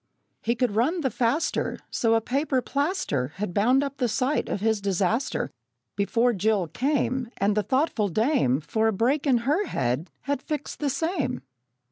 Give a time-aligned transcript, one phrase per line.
[0.41, 4.59] He could run the faster, So a paper plaster Had bound up the sight of
[4.59, 5.51] his disaster
[5.95, 10.79] Before Jill came; And the thoughtful dame, For a break in her head, had fixed
[10.79, 11.43] the same.